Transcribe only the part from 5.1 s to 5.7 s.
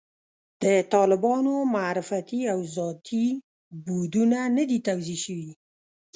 شوي.